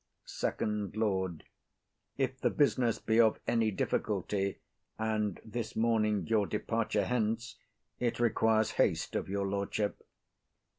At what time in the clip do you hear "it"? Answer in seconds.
7.99-8.19